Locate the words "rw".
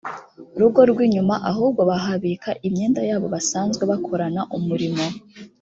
0.91-0.99